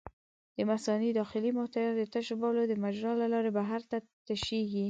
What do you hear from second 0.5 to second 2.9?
د مثانې داخلي محتویات د تشو بولو د